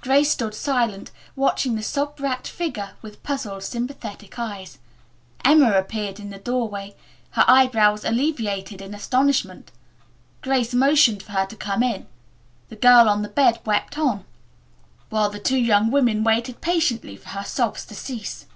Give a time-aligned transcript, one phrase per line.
[0.00, 4.78] Grace stood silent, watching the sob wracked figure with puzzled, sympathetic eyes.
[5.44, 6.94] Emma appeared in the doorway,
[7.32, 9.72] her eyebrows elevated in astonishment.
[10.40, 12.06] Grace motioned for her to come in.
[12.68, 14.24] The girl on the bed wept on,
[15.10, 18.46] while the two young women waited patiently for her sobs to cease.